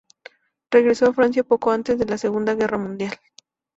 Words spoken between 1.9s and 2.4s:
de la